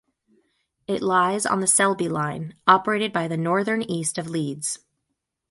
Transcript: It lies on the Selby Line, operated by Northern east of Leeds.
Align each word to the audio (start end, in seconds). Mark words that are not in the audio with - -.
It 0.87 1.03
lies 1.03 1.45
on 1.45 1.59
the 1.59 1.67
Selby 1.67 2.09
Line, 2.09 2.55
operated 2.65 3.13
by 3.13 3.27
Northern 3.27 3.83
east 3.83 4.17
of 4.17 4.27
Leeds. 4.27 4.79